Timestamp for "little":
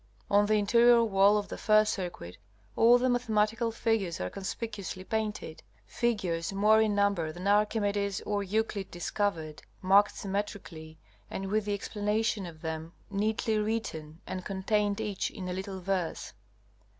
15.53-15.79